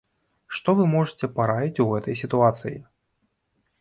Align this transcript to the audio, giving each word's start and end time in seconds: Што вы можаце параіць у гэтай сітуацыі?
Што 0.59 0.73
вы 0.79 0.87
можаце 0.93 1.29
параіць 1.39 1.81
у 1.85 1.85
гэтай 1.93 2.19
сітуацыі? 2.25 2.77